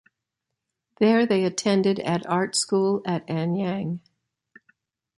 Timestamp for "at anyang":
3.05-3.99